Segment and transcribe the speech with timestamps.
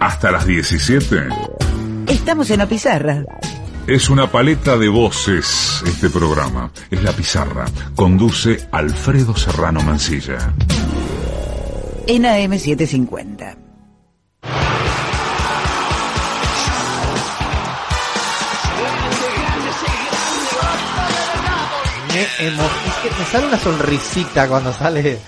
[0.00, 1.28] Hasta las 17.
[2.08, 3.24] Estamos en la pizarra.
[3.86, 6.70] Es una paleta de voces este programa.
[6.90, 7.66] Es la pizarra.
[7.94, 10.52] Conduce Alfredo Serrano Mancilla.
[12.06, 13.56] En AM750.
[22.12, 25.18] Me, emo- es que me sale una sonrisita cuando sale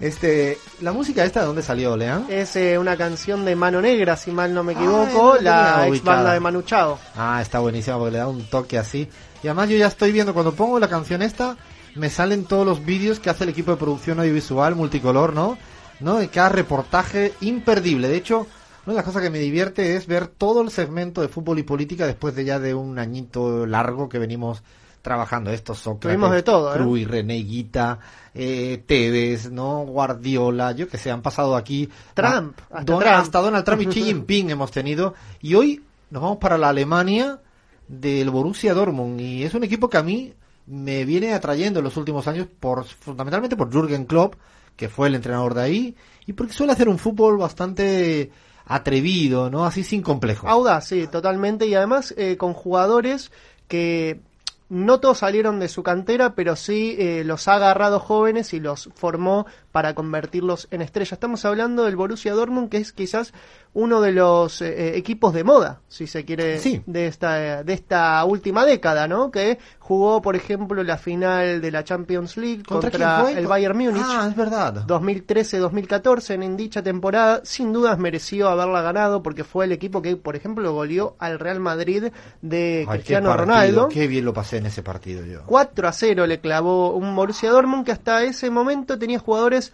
[0.00, 4.16] este la música esta de dónde salió Lean Es eh, una canción de Mano Negra,
[4.16, 6.98] si mal no me Ah, equivoco, no la ex banda de Manu Chao.
[7.16, 9.08] ah está buenísima porque le da un toque así.
[9.42, 11.56] Y además yo ya estoy viendo cuando pongo la canción esta
[11.94, 15.56] me salen todos los vídeos que hace el equipo de producción audiovisual multicolor no
[16.00, 18.08] no de cada reportaje imperdible.
[18.08, 18.46] De hecho
[18.84, 21.62] una de las cosas que me divierte es ver todo el segmento de fútbol y
[21.64, 24.62] política después de ya de un añito largo que venimos
[25.06, 26.78] trabajando estos Sócrates, Tuvimos de todo, ¿eh?
[26.78, 28.00] Cruyff, René Guita,
[28.34, 29.84] eh, Tevez, ¿no?
[29.84, 31.88] Guardiola, yo que sé, han pasado aquí.
[32.12, 33.02] Trump, Ah, hasta Trump.
[33.06, 35.14] hasta Donald Trump y Xi Jinping hemos tenido.
[35.40, 37.38] Y hoy nos vamos para la Alemania
[37.86, 39.20] del Borussia Dortmund.
[39.20, 40.34] Y es un equipo que a mí
[40.66, 44.34] me viene atrayendo en los últimos años, por fundamentalmente por Jürgen Klopp,
[44.74, 45.96] que fue el entrenador de ahí,
[46.26, 48.32] y porque suele hacer un fútbol bastante
[48.64, 49.64] atrevido, ¿no?
[49.64, 50.48] Así sin complejo.
[50.48, 51.66] Audaz, sí, totalmente.
[51.66, 53.30] Y además eh, con jugadores
[53.68, 54.20] que
[54.68, 58.90] no todos salieron de su cantera, pero sí eh, los ha agarrado jóvenes y los
[58.94, 61.12] formó para convertirlos en estrellas.
[61.12, 63.34] Estamos hablando del Borussia Dortmund, que es quizás
[63.74, 66.80] uno de los eh, eh, equipos de moda, si se quiere, Sí.
[66.86, 69.30] de esta de esta última década, ¿no?
[69.30, 74.02] Que jugó, por ejemplo, la final de la Champions League contra, el Bayern Múnich.
[74.02, 74.86] Ah, es verdad.
[74.86, 80.36] 2013-2014 en dicha temporada, sin dudas mereció haberla ganado porque fue el equipo que, por
[80.36, 82.04] ejemplo, goleó al Real Madrid
[82.40, 83.88] de Ay, qué Cristiano partido, Ronaldo.
[83.88, 85.42] Qué bien lo pasé en ese partido yo.
[85.44, 89.65] 4 a 0 le clavó un Borussia Dortmund que hasta ese momento tenía jugadores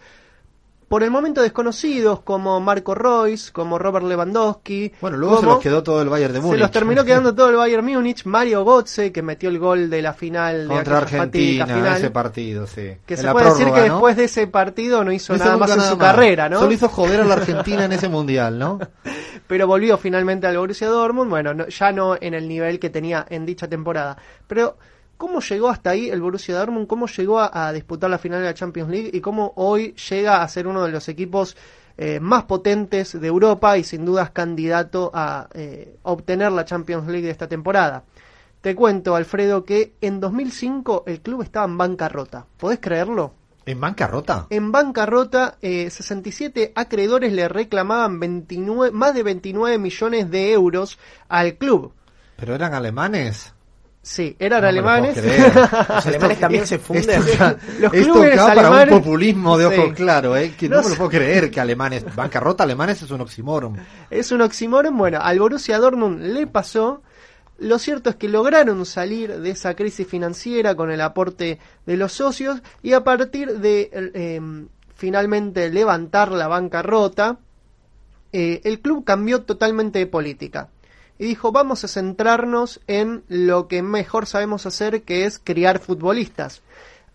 [0.89, 4.91] por el momento desconocidos como Marco Royce, como Robert Lewandowski.
[5.01, 6.53] Bueno, luego se los quedó todo el Bayern de Múnich.
[6.57, 10.03] se los terminó quedando todo el Bayern Múnich, Mario Götze que metió el gol de
[10.03, 11.97] la final contra Argentina, final.
[11.97, 12.91] ese partido, sí.
[13.07, 13.93] que En se puede decir que ¿no?
[13.93, 16.11] después de ese partido no hizo No nada más en su más.
[16.11, 16.59] carrera, ¿no?
[16.59, 18.77] Solo hizo joder a la Argentina en ese mundial, ¿no?
[19.47, 23.25] pero volvió finalmente al Borussia Dortmund, bueno, no- ya no en el nivel que tenía
[23.29, 24.15] en dicha temporada.
[24.45, 24.77] Pero,
[25.17, 26.87] ¿cómo llegó hasta ahí el Borussia Dortmund?
[26.87, 29.09] ¿Cómo llegó a, a disputar la final de la Champions League?
[29.13, 31.55] ¿Y cómo hoy llega a ser uno de los equipos
[31.95, 37.25] eh, más potentes de Europa y sin dudas candidato a eh, obtener la Champions League
[37.25, 38.03] de esta temporada?
[38.61, 42.45] Te cuento, Alfredo, que en 2005 el club estaba en bancarrota.
[42.57, 43.33] ¿Podés creerlo?
[43.65, 44.47] En bancarrota.
[44.49, 50.97] En bancarrota, eh, 67 acreedores le reclamaban 29, más de 29 millones de euros
[51.29, 51.93] al club.
[52.37, 53.52] Pero eran alemanes.
[54.05, 55.15] Sí, eran No alemanes.
[55.89, 57.21] Los alemanes también se funden.
[57.21, 59.93] Esto, Los esto clubes para un populismo de ojo Sí.
[59.93, 60.53] claro, ¿eh?
[60.57, 62.03] Que no, No me lo puedo creer que alemanes.
[62.13, 63.77] Bancarrota alemanes es un oxímoron.
[64.09, 64.97] es un oxímoron.
[64.97, 67.01] Bueno, al Borussia Dortmund le pasó.
[67.59, 72.11] Lo cierto es que lograron salir de esa crisis financiera con el aporte de los
[72.11, 74.41] socios y a partir de eh,
[74.95, 77.37] finalmente levantar la bancarrota,
[78.33, 80.67] eh, el club cambió totalmente de política
[81.17, 86.61] y dijo vamos a centrarnos en lo que mejor sabemos hacer que es criar futbolistas.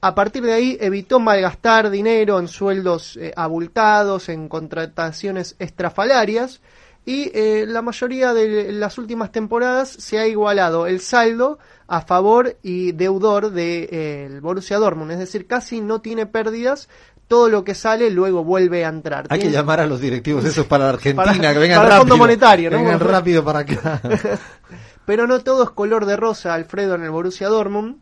[0.00, 6.60] A partir de ahí evitó malgastar dinero en sueldos eh, abultados, en contrataciones estrafalarias
[7.04, 11.58] y eh, la mayoría de las últimas temporadas se ha igualado el saldo
[11.88, 16.88] a favor y deudor del Borussia Dortmund, es decir, casi no tiene pérdidas,
[17.28, 19.26] todo lo que sale luego vuelve a entrar.
[19.28, 21.92] Hay que llamar a los directivos esos para la Argentina, Para- que vengan para el
[21.92, 22.00] rápido.
[22.00, 22.76] Fondo Monetario, ¿no?
[22.78, 24.00] Vengan rápido para acá.
[25.04, 27.96] Pero no todo es color de rosa, Alfredo, en el Borussia Dortmund.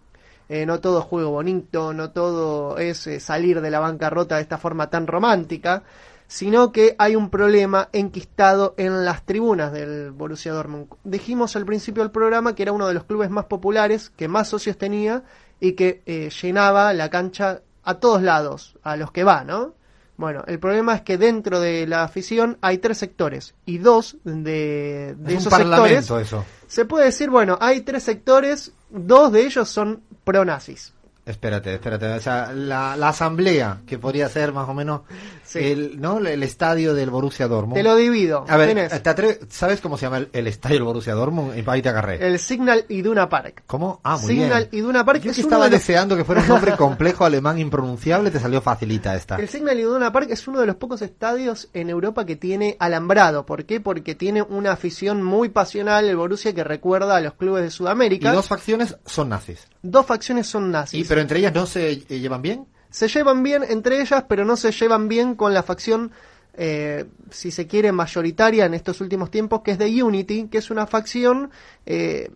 [0.49, 4.43] Eh, no todo es juego bonito, no todo es eh, salir de la bancarrota de
[4.43, 5.83] esta forma tan romántica,
[6.29, 10.87] sino que hay un problema enquistado en las tribunas del Borussia Dortmund.
[11.03, 14.47] Dijimos al principio del programa que era uno de los clubes más populares, que más
[14.49, 15.25] socios tenía
[15.59, 19.75] y que eh, llenaba la cancha a todos lados, a los que va, ¿no?
[20.17, 25.15] Bueno, el problema es que dentro de la afición hay tres sectores y dos de,
[25.19, 26.45] de es un esos sectores eso.
[26.67, 30.95] se puede decir, bueno, hay tres sectores, dos de ellos son pro-nazis.
[31.27, 32.07] Espérate, espérate.
[32.13, 35.01] O sea, la, la asamblea, que podría ser más o menos
[35.43, 35.59] Sí.
[35.61, 36.19] el, ¿no?
[36.19, 37.75] el estadio del Borussia Dortmund.
[37.75, 38.45] Te lo divido.
[38.49, 41.57] A ver, Tenés ¿te atreves- ¿sabes cómo se llama el, el estadio del Borussia Dortmund?
[41.57, 42.25] Y ahí te agarré.
[42.27, 43.63] el Signal Iduna Park.
[43.67, 44.01] ¿Cómo?
[44.05, 44.85] Ah, muy Signal bien.
[44.85, 47.59] Iduna Park Yo es que estaba de los- deseando que fuera un nombre complejo alemán
[47.59, 49.37] impronunciable, te salió facilita esta.
[49.37, 53.47] El Signal Iduna Park es uno de los pocos estadios en Europa que tiene alambrado.
[53.47, 53.81] ¿Por qué?
[53.81, 57.71] Porque tiene una afición muy pasional el Borussia que recuerda a los clubes de Y
[57.73, 58.33] Sudamérica.
[58.33, 59.67] dos facciones son nazis.
[59.83, 61.07] Dos facciones son Y, nazis.
[61.17, 62.67] Pero entre ellas no se eh, llevan bien.
[62.91, 66.13] Se llevan bien entre ellas, pero no se llevan bien con la facción,
[66.53, 70.71] eh, si se quiere, mayoritaria en estos últimos tiempos, que es de Unity, que es
[70.71, 71.51] una facción
[71.87, 72.31] eh,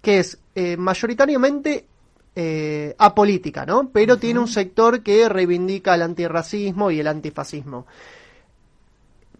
[0.00, 1.86] que es eh, mayoritariamente
[2.36, 3.90] eh, apolítica, ¿no?
[3.92, 7.84] Pero tiene un sector que reivindica el antirracismo y el antifascismo.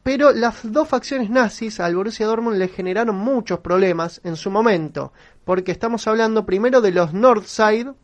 [0.03, 5.12] Pero las dos facciones nazis al Borussia Dortmund le generaron muchos problemas en su momento,
[5.44, 7.94] porque estamos hablando primero de los Northside,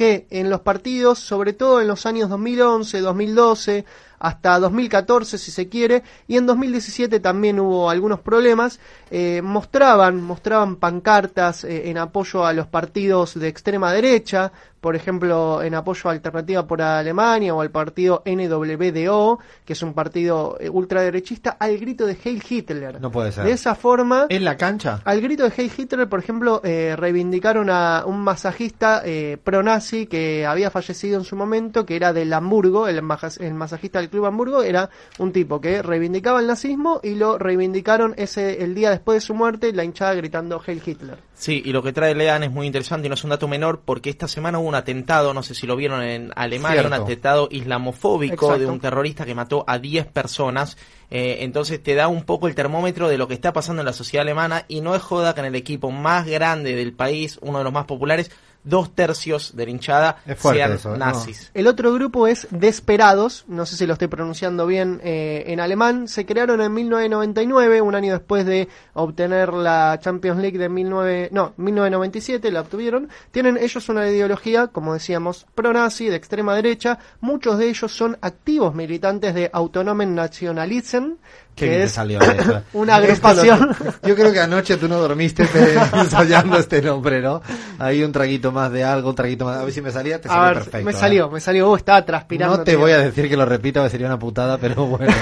[0.00, 3.84] que en los partidos, sobre todo en los años 2011, 2012,
[4.20, 8.78] hasta 2014 si se quiere, y en 2017 también hubo algunos problemas,
[9.10, 15.62] eh, mostraban, mostraban pancartas eh, en apoyo a los partidos de extrema derecha, por ejemplo,
[15.62, 20.70] en apoyo a Alternativa por Alemania o al partido NWDO, que es un partido eh,
[20.70, 23.00] ultraderechista, al grito de Heil Hitler.
[23.00, 23.44] No puede ser.
[23.44, 24.26] De esa forma...
[24.30, 25.00] En la cancha.
[25.04, 30.46] Al grito de Heil Hitler, por ejemplo, eh, reivindicaron a un masajista eh, pro-nazi que
[30.46, 34.62] había fallecido en su momento, que era del Hamburgo, el, el masajista del Club Hamburgo,
[34.62, 39.20] era un tipo que reivindicaba el nazismo y lo reivindicaron ese el día después de
[39.20, 41.18] su muerte, la hinchada gritando Heil Hitler.
[41.34, 43.80] Sí, y lo que trae Lean es muy interesante y no es un dato menor
[43.82, 46.94] porque esta semana hubo un atentado, no sé si lo vieron en Alemania, Cierto.
[46.94, 48.58] un atentado islamofóbico Exacto.
[48.58, 50.76] de un terrorista que mató a 10 personas.
[51.10, 53.92] Eh, entonces te da un poco el termómetro de lo que está pasando en la
[53.94, 57.58] sociedad alemana y no es joda que en el equipo más grande del país, uno
[57.58, 58.30] de los más populares,
[58.64, 60.98] dos tercios de la hinchada sean eso, ¿eh?
[60.98, 61.50] nazis.
[61.54, 66.08] El otro grupo es Desperados, no sé si lo estoy pronunciando bien eh, en alemán,
[66.08, 71.54] se crearon en 1999, un año después de obtener la Champions League de 19, no,
[71.56, 73.08] 1997, la obtuvieron.
[73.30, 76.98] Tienen ellos una ideología, como decíamos, pro-nazi, de extrema derecha.
[77.20, 81.14] Muchos de ellos son activos militantes de Autonomen Nationalism,
[81.49, 82.62] Qué que es salió eso.
[82.72, 83.76] una agrupación.
[84.02, 85.42] lo- yo creo que anoche tú no dormiste
[85.94, 87.42] ensayando este nombre, ¿no?
[87.78, 89.58] Ahí un traguito más de algo, un traguito más.
[89.58, 90.84] A ver si me salía, te A salió ver, perfecto.
[90.84, 90.94] me ¿eh?
[90.94, 92.58] salió, me salió, vos estaba transpirando.
[92.58, 95.12] No te voy a decir que lo repita, sería una putada, pero bueno.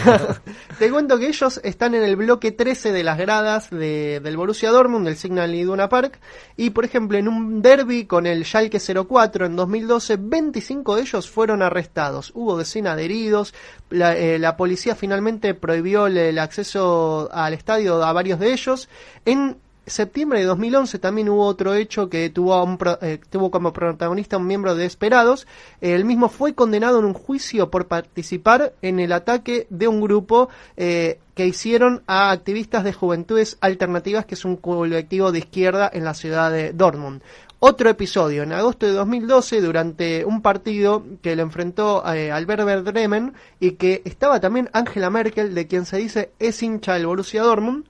[0.79, 4.71] Te cuento que ellos están en el bloque 13 de las gradas de- del Borussia
[4.71, 6.19] Dortmund, del Signal Iduna Park,
[6.57, 11.29] y por ejemplo en un derby con el Schalke 04 en 2012, 25 de ellos
[11.31, 12.33] fueron arrestados.
[12.35, 13.55] Hubo decenas de heridos,
[13.91, 18.89] la, eh, la policía finalmente prohibió el, el acceso al estadio a varios de ellos.
[19.25, 19.57] En
[19.89, 24.47] septiembre de 2011 también hubo otro hecho que tuvo, un eh, tuvo como protagonista un
[24.47, 25.47] miembro de Esperados.
[25.81, 30.49] El mismo fue condenado en un juicio por participar en el ataque de un grupo
[30.77, 36.05] eh, que hicieron a activistas de Juventudes Alternativas, que es un colectivo de izquierda en
[36.05, 37.23] la ciudad de Dortmund.
[37.61, 42.83] Otro episodio, en agosto de 2012, durante un partido que lo enfrentó eh, al Werder
[42.83, 47.43] Bremen y que estaba también Angela Merkel, de quien se dice es hincha del Borussia
[47.43, 47.85] Dortmund,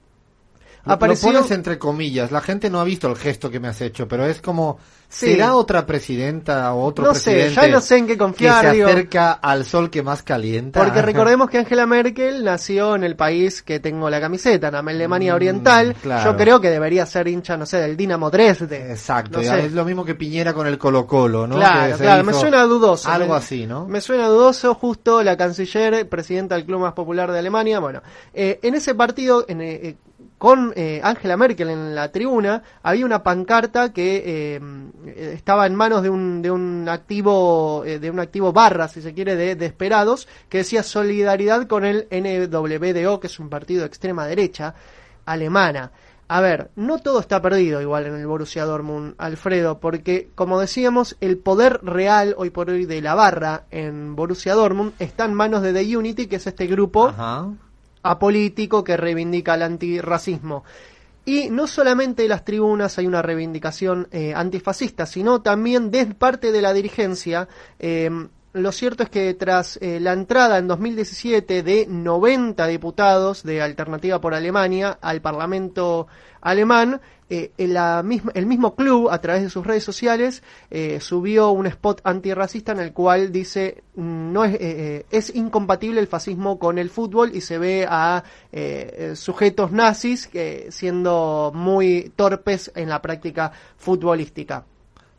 [0.85, 1.31] Lo- apareció...
[1.31, 2.31] Lo pones entre comillas.
[2.31, 4.79] La gente no ha visto el gesto que me has hecho, pero es como
[5.11, 5.31] Sí.
[5.31, 7.55] será otra presidenta o otro No sé, presidente.
[7.55, 8.87] ya no sé en qué confiar, Que se digo.
[8.89, 10.79] acerca al sol que más calienta.
[10.83, 15.33] Porque recordemos que Angela Merkel nació en el país que tengo la camiseta, en Alemania
[15.33, 15.95] Mm, Oriental.
[15.99, 16.31] claro.
[16.31, 18.91] Yo creo que debería ser hincha, no sé, del Dinamo Dresde.
[18.91, 19.65] Exacto, No sé.
[19.65, 21.55] es lo mismo que Piñera con el Colo Colo, ¿no?
[21.55, 23.09] Claro, claro, me suena dudoso.
[23.09, 23.87] Algo me- así, ¿no?
[23.87, 27.79] Me suena dudoso, justo la canciller, presidenta del club más popular de Alemania.
[27.79, 29.95] Bueno, eh, en ese partido, en, eh, eh,
[30.39, 36.01] con eh, Angela Merkel en la tribuna, había una pancarta que eh, estaba en manos
[36.01, 39.65] de un, de un activo, eh, de un activo barra, si se quiere, de, de
[39.65, 44.73] esperados, que decía solidaridad con el NWDO, que es un partido de extrema derecha
[45.25, 45.91] alemana.
[46.29, 51.17] A ver, no todo está perdido igual en el Borussia Dortmund, Alfredo, porque como decíamos,
[51.19, 55.63] el poder real hoy por hoy de la barra en Borussia Dortmund está en manos
[55.63, 57.49] de The Unity, que es este grupo Ajá.
[58.03, 60.63] Apolítico que reivindica el antirracismo.
[61.25, 66.51] Y no solamente de las tribunas hay una reivindicación eh, antifascista, sino también de parte
[66.51, 67.47] de la dirigencia.
[67.79, 68.09] eh,
[68.51, 74.19] lo cierto es que tras eh, la entrada en 2017 de 90 diputados de Alternativa
[74.19, 76.07] por Alemania al Parlamento
[76.41, 76.99] alemán,
[77.29, 81.51] eh, en la misma- el mismo club, a través de sus redes sociales, eh, subió
[81.51, 86.57] un spot antirracista en el cual dice no es, eh, eh, es incompatible el fascismo
[86.57, 92.71] con el fútbol y se ve a eh, eh, sujetos nazis que siendo muy torpes
[92.75, 94.65] en la práctica futbolística.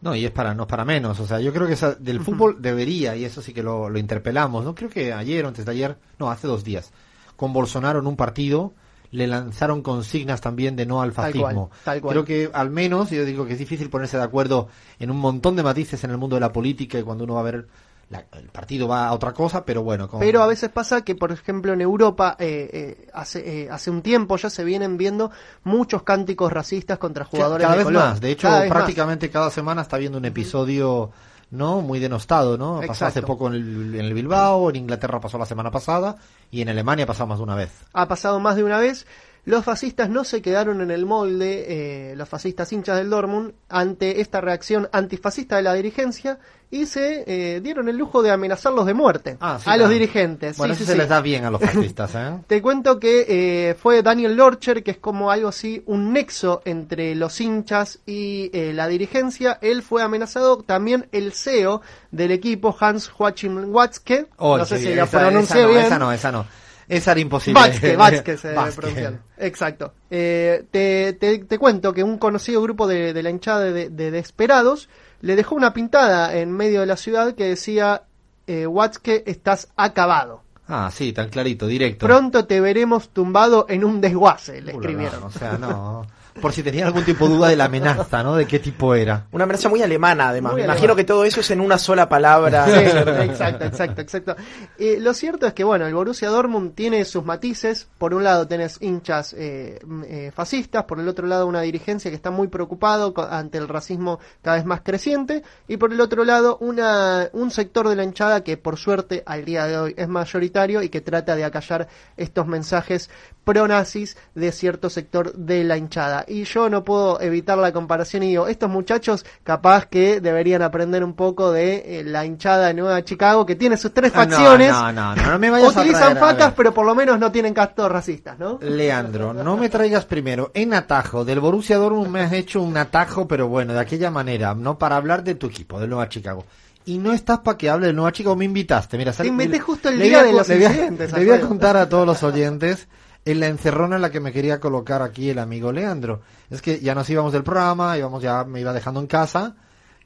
[0.03, 1.21] No, y es para, no es para menos.
[1.21, 3.99] O sea, yo creo que esa- del fútbol debería, y eso sí que lo, lo
[3.99, 4.75] interpelamos, ¿no?
[4.75, 6.91] Creo que ayer o antes de ayer, no, hace dos días,
[7.37, 8.73] con Bolsonaro en un partido,
[9.13, 11.69] le lanzaron consignas también de no al Tal fascismo.
[11.69, 12.13] cual, tal cual.
[12.13, 15.57] Creo que al menos, yo digo que es difícil ponerse de acuerdo en un montón
[15.57, 17.67] de matices en el mundo de la política y cuando uno va a ver,
[18.09, 20.09] la- el partido va a otra cosa, pero bueno.
[20.09, 23.91] con- Pero a veces pasa que, por ejemplo, en Europa, eh, eh, hace, eh, hace
[23.91, 25.31] un tiempo ya se vienen viendo
[25.65, 28.03] muchos cánticos racistas contra jugadores cada de vez color.
[28.03, 28.21] más.
[28.21, 28.69] De hecho, Cada más.
[28.69, 31.11] prácticamente cada semana está viendo un episodio
[31.51, 32.77] no muy denostado, ¿no?
[32.81, 33.07] Pasó Exacto.
[33.07, 36.17] hace poco en el, en el Bilbao, en Inglaterra pasó la semana pasada
[36.51, 37.71] y en Alemania pasó más de una vez.
[37.93, 39.07] ha pasado más de una vez.
[39.45, 44.21] Los fascistas no se quedaron en el molde, eh, los fascistas hinchas del Dortmund, ante
[44.21, 46.39] esta reacción antifascista de la dirigencia
[46.73, 50.57] y se eh, dieron el lujo de amenazarlos de muerte Ah, sí, a los dirigentes.
[50.57, 52.39] Bueno, Sí, eso sí, se les da bien a los fascistas, ¿eh?
[52.47, 53.25] Te cuento que
[53.71, 58.51] eh, fue Daniel Lorcher, que es como algo así, un nexo entre los hinchas y
[58.53, 59.59] eh, la dirigencia.
[59.63, 61.81] Él fue amenazado también el CEO
[62.13, 64.27] del equipo, Hans Joachim Watzke.
[64.37, 65.81] Oh, no sé si esa- pronuncié no, bien.
[65.87, 66.47] Esa no, esa no.
[66.91, 67.61] Esa era imposible.
[67.61, 69.21] Watzke, Watzke se pronuncia.
[69.39, 69.95] Exacto.
[70.11, 74.11] Eh, te, te, te cuento que un conocido grupo de, de la hinchada de, de
[74.11, 74.89] Desperados
[75.21, 78.03] le dejó una pintada en medio de la ciudad que decía,
[78.47, 80.43] eh, Watzke, estás acabado.
[80.67, 82.07] Ah, sí, tan clarito, directo.
[82.07, 85.21] Pronto te veremos tumbado en un desguace, le escribieron.
[85.21, 86.07] la, O sea, no.
[86.41, 88.35] Por si tenían algún tipo de duda de la amenaza, ¿no?
[88.35, 89.27] De qué tipo era.
[89.33, 90.53] Una amenaza muy alemana, además.
[90.53, 92.67] Muy Me imagino que todo eso es en una sola palabra.
[92.67, 92.73] Sí,
[93.31, 94.37] exacto, exacto, exacto.
[94.79, 97.89] Eh, lo cierto es que, bueno, el Borussia Dortmund tiene sus matices.
[97.99, 102.17] Por un lado tenés hinchas eh, eh, fascistas, por el otro lado una dirigencia que
[102.17, 106.59] está muy preocupado ante el racismo cada vez más creciente, y por el otro lado
[106.61, 110.83] una, un sector de la hinchada que por suerte al día de hoy es mayoritario
[110.83, 113.11] y que trata de acallar estos mensajes
[113.45, 116.25] pro-nazis de cierto sector de la hinchada.
[116.31, 121.03] Y yo no puedo evitar la comparación y digo, estos muchachos capaz que deberían aprender
[121.03, 124.71] un poco de eh, la hinchada de Nueva Chicago, que tiene sus tres Ah, facciones,
[124.71, 127.33] No, no, no, no me vayas a utilizan a facas, pero por lo menos no
[127.33, 128.59] tienen castos racistas, ¿no?
[128.63, 131.25] Leandro, no me traigas primero en atajo.
[131.25, 134.97] Del Borussia Dortmund me has hecho un atajo, pero bueno, de aquella manera, no para
[134.97, 136.45] hablar de tu equipo, del Nueva Chicago.
[136.87, 138.97] Y no estás para que hable del Nueva Chicago, me invitaste.
[138.97, 141.41] Mira, sal- invité justo el día de los le voy a- incidentes, Le voy a
[141.41, 142.89] contar a todos los oyentes
[143.31, 146.21] en la encerrona en la que me quería colocar aquí el amigo Leandro.
[146.51, 149.57] Es que ya nos íbamos del programa, íbamos ya me iba dejando en casa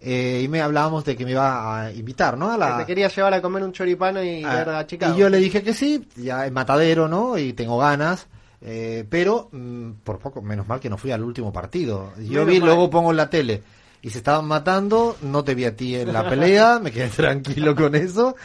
[0.00, 2.50] eh, y me hablábamos de que me iba a invitar, ¿no?
[2.52, 5.14] A la, Que te quería llevar a comer un choripano y Ah, ver a Chicago.
[5.14, 7.38] Y yo le dije que sí, ya en Matadero, ¿no?
[7.38, 8.26] Y tengo ganas.
[8.60, 12.12] eh, pero mm, por poco, menos mal que no fui al último partido.
[12.18, 12.66] Yo Menos vi, mal.
[12.68, 13.62] luego pongo en la tele
[14.02, 17.74] y se estaban matando, no te vi a ti en la pelea, me quedé tranquilo
[17.74, 18.36] con eso,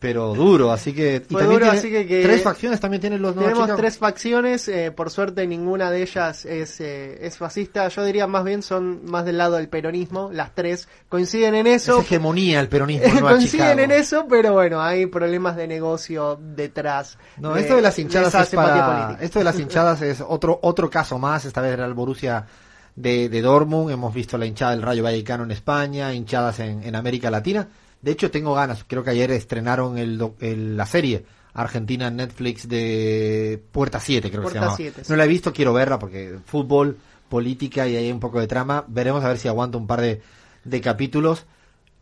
[0.00, 1.16] pero duro, así que...
[1.28, 3.76] y Fue también duro, tiene- así que- que- Tres facciones también tienen los Tenemos Chicago.
[3.76, 7.88] tres facciones, eh, por suerte ninguna de ellas es, eh, es fascista.
[7.88, 10.30] Yo diría más bien son más del lado del peronismo.
[10.32, 12.00] Las tres coinciden en Es eso.
[12.00, 17.18] hegemonía el peronismo coinciden en eso, pero bueno, hay problemas de negocio detrás.
[17.38, 19.18] No, esto de las hinchadas es para...
[19.20, 21.44] Esto de las hinchadas es otro otro caso más.
[21.44, 22.46] Esta vez era el Borussia
[22.94, 23.90] de, de Dortmund.
[23.90, 27.66] Hemos visto la hinchada del Rayo Vallecano en España, hinchadas en, en América Latina.
[28.02, 28.84] De hecho, tengo ganas.
[28.86, 31.24] Creo que ayer estrenaron el, el- la serie
[31.54, 34.76] Argentina en Netflix de Puerta 7, creo que Puerta se llama.
[34.76, 35.10] 7, sí.
[35.10, 36.96] No la he visto, quiero verla porque fútbol,
[37.28, 38.84] política y hay un poco de trama.
[38.86, 40.20] Veremos a ver si aguanto un par de,
[40.64, 41.46] de capítulos.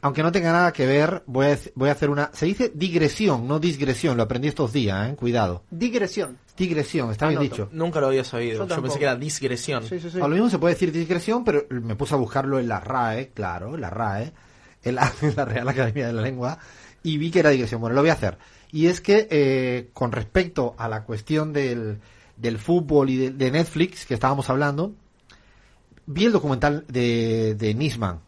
[0.02, 2.30] Aunque no tenga nada que ver, voy a, voy a hacer una...
[2.34, 4.16] Se dice digresión, no disgresión.
[4.16, 5.16] Lo aprendí estos días, ¿eh?
[5.16, 5.62] Cuidado.
[5.70, 6.36] Digresión.
[6.56, 7.68] Digresión, está bien dicho.
[7.72, 8.66] Nunca lo había sabido.
[8.68, 9.82] Yo, pensé que era discreción.
[9.84, 10.18] Sí, sí, sí.
[10.18, 13.30] A lo mismo se puede decir digresión, pero me puse a buscarlo en la RAE,
[13.30, 14.32] claro, en la RAE,
[14.88, 16.58] en la, en la Real Academia de la Lengua,
[17.02, 17.80] y vi que era digresión.
[17.80, 18.38] Bueno, lo voy a hacer.
[18.72, 22.00] Y es que eh, con respecto a la cuestión del,
[22.36, 24.92] del fútbol y de, de Netflix que estábamos hablando,
[26.06, 28.20] vi el documental de, de Nisman.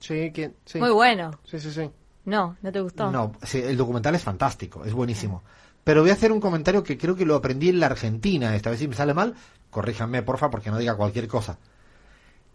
[0.00, 0.78] Sí, que, sí.
[0.78, 1.38] Muy bueno.
[1.44, 1.90] Sí, sí, sí.
[2.24, 3.10] No, ¿no te gustó?
[3.10, 5.42] No, sí, el documental es fantástico, es buenísimo.
[5.82, 8.54] Pero voy a hacer un comentario que creo que lo aprendí en la Argentina.
[8.54, 9.34] Esta vez si me sale mal,
[9.70, 11.58] corríjanme, porfa, porque no diga cualquier cosa.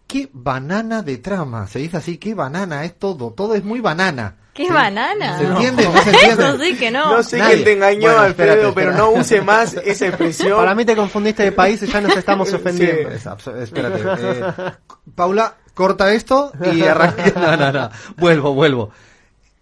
[0.06, 4.36] Qué banana de trama, se dice así, qué banana es todo, todo es muy banana.
[4.52, 4.72] ¿Qué ¿Sí?
[4.72, 5.38] banana?
[5.38, 5.84] ¿Se entiende?
[5.84, 6.44] ¿No se entiende?
[6.44, 7.16] Eso sí que no.
[7.16, 7.54] No sé Nadie.
[7.54, 10.56] quién te engañó, Bueno, Alfredo, espérate, pero no use más esa expresión.
[10.56, 13.10] Para mí te confundiste de país y ya nos estamos ofendiendo.
[13.10, 14.00] Es abs- espérate.
[14.04, 14.44] eh,
[15.14, 17.24] Paula, corta esto y arranca.
[17.34, 17.90] No, no, no.
[18.16, 18.90] Vuelvo, vuelvo.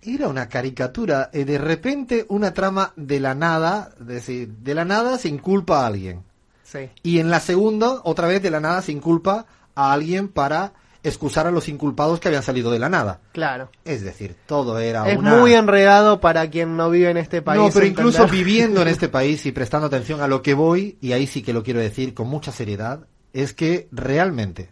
[0.02, 1.30] Era una caricatura.
[1.32, 3.90] eh, de repente, una trama de la nada.
[4.00, 6.22] Es decir, de la nada se inculpa a alguien.
[6.64, 6.90] Sí.
[7.02, 10.72] Y en la segunda, otra vez de la nada se inculpa a alguien para
[11.04, 13.20] excusar a los inculpados que habían salido de la nada.
[13.32, 13.70] Claro.
[13.84, 15.36] Es decir, todo era Es una...
[15.36, 17.60] muy enredado para quien no vive en este país.
[17.60, 18.06] No, pero entender.
[18.06, 21.42] incluso viviendo en este país y prestando atención a lo que voy, y ahí sí
[21.42, 24.70] que lo quiero decir con mucha seriedad, es que realmente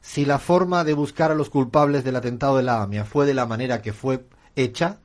[0.00, 3.34] si la forma de buscar a los culpables del atentado de la AMIA fue de
[3.34, 4.24] la manera que fue
[4.56, 4.98] hecha,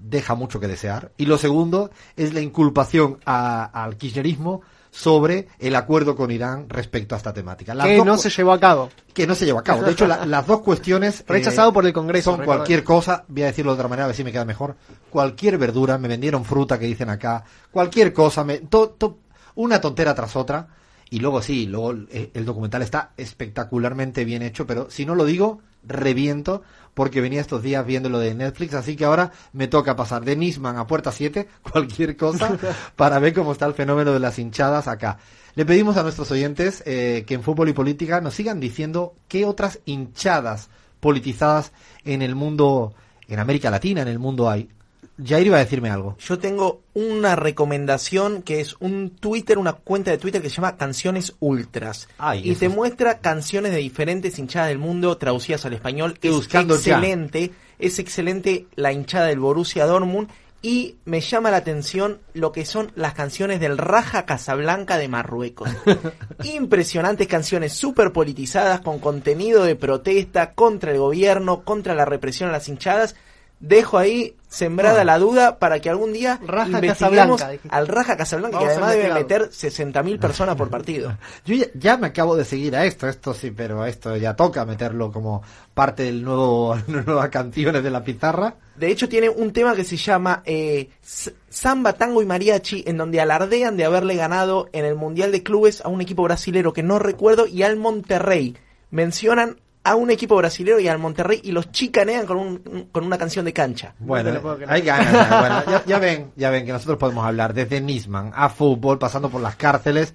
[0.00, 1.10] deja mucho que desear.
[1.16, 7.14] Y lo segundo es la inculpación a- al kirchnerismo sobre el acuerdo con Irán respecto
[7.14, 7.74] a esta temática.
[7.74, 8.90] Las que no se llevó a cabo.
[9.14, 9.82] que no se llevó a cabo.
[9.82, 11.20] De hecho, la- las dos cuestiones...
[11.20, 14.08] eh, Rechazado por el Congreso, Son cualquier cosa, voy a decirlo de otra manera, a
[14.08, 14.76] ver si me queda mejor.
[15.10, 19.18] Cualquier verdura, me vendieron fruta que dicen acá, cualquier cosa, me, to- to-
[19.54, 20.68] una tontera tras otra.
[21.12, 25.24] Y luego sí, luego el, el documental está espectacularmente bien hecho, pero si no lo
[25.24, 26.62] digo, reviento,
[26.94, 30.36] porque venía estos días viendo lo de Netflix, así que ahora me toca pasar de
[30.36, 32.58] Nisman a Puerta 7, cualquier cosa,
[32.96, 35.18] para ver cómo está el fenómeno de las hinchadas acá.
[35.54, 39.44] Le pedimos a nuestros oyentes eh, que en fútbol y política nos sigan diciendo qué
[39.44, 40.68] otras hinchadas
[41.00, 41.72] politizadas
[42.04, 42.94] en el mundo,
[43.26, 44.68] en América Latina, en el mundo hay.
[45.24, 46.16] Jair iba a decirme algo.
[46.18, 50.76] Yo tengo una recomendación que es un Twitter, una cuenta de Twitter que se llama
[50.76, 52.08] Canciones Ultras.
[52.18, 56.12] Ay, y te es- muestra canciones de diferentes hinchadas del mundo traducidas al español.
[56.14, 56.96] Estoy es buscando ya.
[56.96, 60.28] excelente, es excelente la hinchada del Borussia Dortmund.
[60.62, 65.70] Y me llama la atención lo que son las canciones del Raja Casablanca de Marruecos.
[66.44, 72.52] Impresionantes canciones súper politizadas con contenido de protesta contra el gobierno, contra la represión a
[72.52, 73.16] las hinchadas.
[73.60, 75.04] Dejo ahí sembrada Ah.
[75.04, 79.14] la duda para que algún día Raja investiguemos al Raja Casablanca, que Vamos además debe
[79.14, 81.16] meter 60.000 personas por partido.
[81.44, 84.64] Yo ya, ya me acabo de seguir a esto, esto sí, pero esto ya toca
[84.64, 85.42] meterlo como
[85.74, 88.56] parte del nuevo, nuevas canciones de la pizarra.
[88.76, 90.88] De hecho, tiene un tema que se llama eh,
[91.50, 95.82] Samba, Tango y Mariachi, en donde alardean de haberle ganado en el Mundial de Clubes
[95.84, 98.56] a un equipo brasilero que no recuerdo y al Monterrey.
[98.90, 103.16] Mencionan a un equipo brasilero y al Monterrey y los chicanean con, un- con una
[103.16, 103.94] canción de cancha.
[103.98, 104.30] Bueno,
[104.68, 105.40] hay ganas.
[105.40, 109.30] bueno, ya, ya ven, ya ven que nosotros podemos hablar desde Nisman a fútbol, pasando
[109.30, 110.14] por las cárceles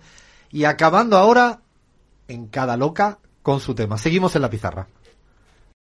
[0.52, 1.62] y acabando ahora
[2.28, 3.98] en cada loca con su tema.
[3.98, 4.88] Seguimos en la pizarra.